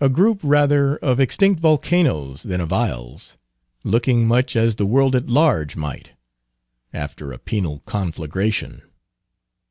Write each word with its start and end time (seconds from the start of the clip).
A 0.00 0.08
group 0.08 0.40
rather 0.42 0.96
of 0.96 1.20
extinct 1.20 1.60
volcanoes 1.60 2.42
than 2.42 2.58
of 2.62 2.72
isles; 2.72 3.36
looking 3.84 4.26
much 4.26 4.56
as 4.56 4.76
the 4.76 4.86
world 4.86 5.14
at 5.14 5.28
large 5.28 5.76
might, 5.76 6.12
after 6.94 7.32
a 7.32 7.38
penal 7.38 7.80
conflagration. 7.84 8.80